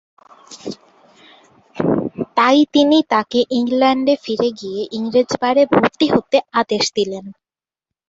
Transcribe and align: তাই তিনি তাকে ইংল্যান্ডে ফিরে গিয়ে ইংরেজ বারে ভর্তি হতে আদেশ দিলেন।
তাই 2.37 2.59
তিনি 2.73 2.97
তাকে 3.13 3.39
ইংল্যান্ডে 3.51 4.15
ফিরে 4.23 4.49
গিয়ে 4.59 4.81
ইংরেজ 4.97 5.29
বারে 5.41 5.63
ভর্তি 5.73 6.05
হতে 6.13 6.37
আদেশ 6.59 6.83
দিলেন। 6.97 7.25